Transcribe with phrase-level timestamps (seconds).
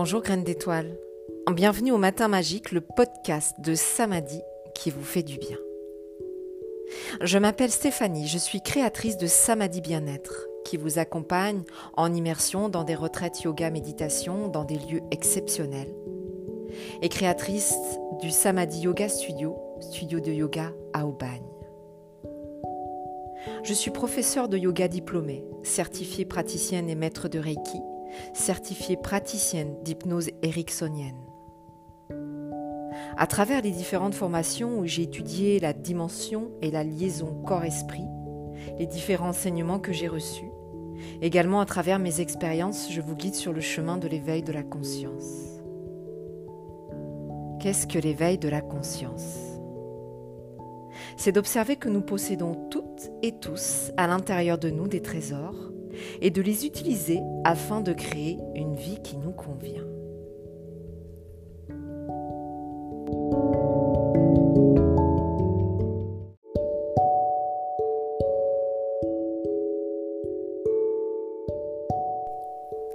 [0.00, 0.96] Bonjour graines d'étoiles.
[1.50, 4.40] Bienvenue au Matin Magique, le podcast de Samadhi
[4.72, 5.56] qui vous fait du bien.
[7.20, 11.64] Je m'appelle Stéphanie, je suis créatrice de Samadhi Bien-être qui vous accompagne
[11.96, 15.92] en immersion dans des retraites yoga méditation dans des lieux exceptionnels
[17.02, 17.74] et créatrice
[18.20, 21.42] du Samadhi Yoga Studio, studio de yoga à Aubagne.
[23.64, 27.80] Je suis professeure de yoga diplômée, certifiée praticienne et maître de Reiki
[28.32, 31.28] certifiée praticienne d'hypnose ericksonienne.
[33.16, 38.06] À travers les différentes formations où j'ai étudié la dimension et la liaison corps-esprit,
[38.78, 40.50] les différents enseignements que j'ai reçus,
[41.22, 44.62] également à travers mes expériences, je vous guide sur le chemin de l'éveil de la
[44.62, 45.60] conscience.
[47.60, 49.36] Qu'est-ce que l'éveil de la conscience?
[51.16, 55.72] C'est d'observer que nous possédons toutes et tous à l'intérieur de nous des trésors
[56.20, 59.84] et de les utiliser afin de créer une vie qui nous convient.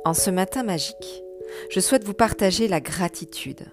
[0.05, 1.23] En ce matin magique,
[1.69, 3.65] je souhaite vous partager la gratitude.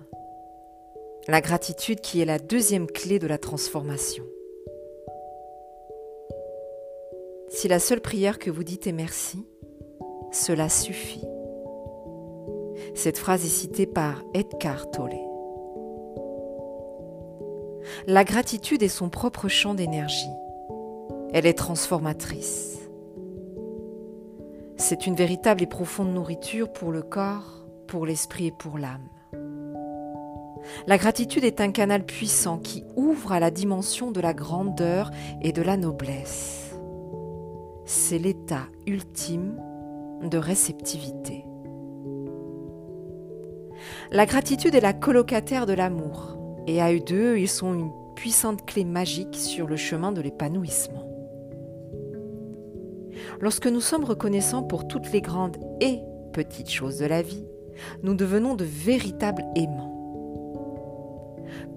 [1.28, 4.24] La gratitude qui est la deuxième clé de la transformation.
[7.60, 9.46] Si la seule prière que vous dites est merci,
[10.32, 11.26] cela suffit.
[12.94, 15.18] Cette phrase est citée par Edgar Tolle.
[18.06, 20.30] La gratitude est son propre champ d'énergie.
[21.34, 22.78] Elle est transformatrice.
[24.78, 29.10] C'est une véritable et profonde nourriture pour le corps, pour l'esprit et pour l'âme.
[30.86, 35.10] La gratitude est un canal puissant qui ouvre à la dimension de la grandeur
[35.42, 36.69] et de la noblesse
[37.84, 39.60] c'est l'état ultime
[40.22, 41.44] de réceptivité.
[44.10, 46.36] La gratitude est la colocataire de l'amour,
[46.66, 51.06] et à eux deux, ils sont une puissante clé magique sur le chemin de l'épanouissement.
[53.40, 56.00] Lorsque nous sommes reconnaissants pour toutes les grandes et
[56.32, 57.46] petites choses de la vie,
[58.02, 59.90] nous devenons de véritables aimants.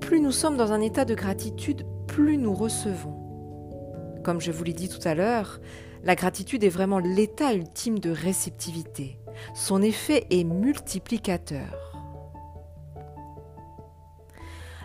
[0.01, 3.22] Plus nous sommes dans un état de gratitude, plus nous recevons.
[4.23, 5.59] Comme je vous l'ai dit tout à l'heure,
[6.03, 9.19] la gratitude est vraiment l'état ultime de réceptivité.
[9.53, 11.93] Son effet est multiplicateur.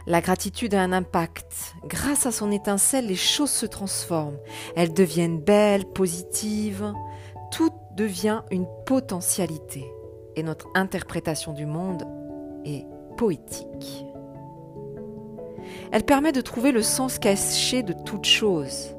[0.07, 1.75] La gratitude a un impact.
[1.85, 4.39] Grâce à son étincelle, les choses se transforment.
[4.75, 6.93] Elles deviennent belles, positives.
[7.53, 9.85] Tout devient une potentialité.
[10.35, 12.05] Et notre interprétation du monde
[12.65, 14.05] est poétique.
[15.93, 18.95] Elle permet de trouver le sens caché de toute chose.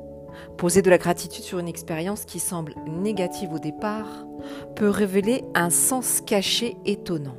[0.59, 4.25] Poser de la gratitude sur une expérience qui semble négative au départ
[4.75, 7.37] peut révéler un sens caché étonnant,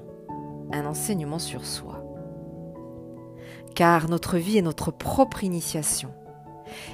[0.73, 2.03] un enseignement sur soi.
[3.75, 6.15] Car notre vie est notre propre initiation.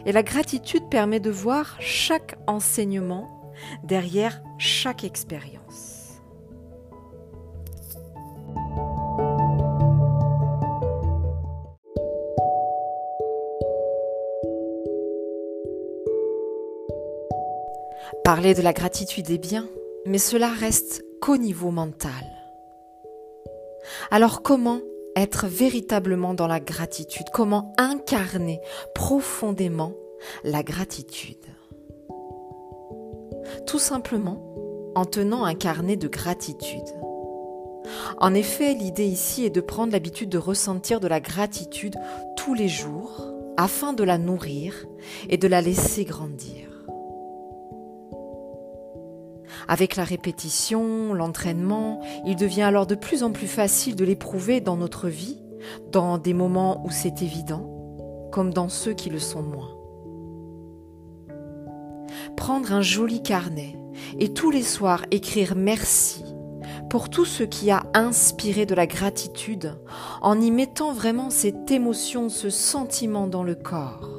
[0.05, 3.53] Et la gratitude permet de voir chaque enseignement
[3.85, 5.96] derrière chaque expérience.
[18.25, 19.69] Parler de la gratitude est bien,
[20.05, 22.13] mais cela reste qu'au niveau mental.
[24.11, 24.81] Alors comment
[25.17, 27.27] être véritablement dans la gratitude?
[27.33, 28.61] Comment incarner
[28.95, 29.93] profondément
[30.45, 31.45] la gratitude?
[33.67, 34.43] Tout simplement
[34.95, 36.89] en tenant un carnet de gratitude.
[38.19, 41.97] En effet, l'idée ici est de prendre l'habitude de ressentir de la gratitude
[42.37, 44.87] tous les jours afin de la nourrir
[45.29, 46.76] et de la laisser grandir.
[49.69, 54.77] Avec la répétition, l'entraînement, il devient alors de plus en plus facile de l'éprouver dans
[54.77, 55.39] notre vie,
[55.93, 59.71] dans des moments où c'est évident, comme dans ceux qui le sont moins.
[62.37, 63.77] Prendre un joli carnet
[64.19, 66.25] et tous les soirs écrire merci
[66.91, 69.79] pour tout ce qui a inspiré de la gratitude
[70.23, 74.16] en y mettant vraiment cette émotion, ce sentiment dans le corps.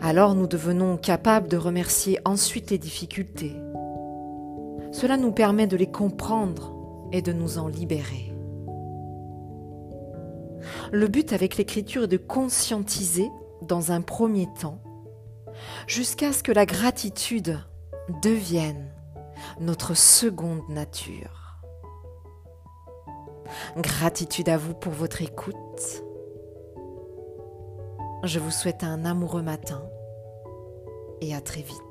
[0.00, 3.54] Alors nous devenons capables de remercier ensuite les difficultés.
[4.92, 6.74] Cela nous permet de les comprendre
[7.12, 8.32] et de nous en libérer.
[10.92, 13.28] Le but avec l'écriture est de conscientiser
[13.62, 14.80] dans un premier temps,
[15.86, 17.58] jusqu'à ce que la gratitude
[18.22, 18.92] devienne
[19.60, 21.60] notre seconde nature.
[23.76, 26.04] Gratitude à vous pour votre écoute
[28.24, 29.82] je vous souhaite un amoureux matin
[31.20, 31.89] et à très vite.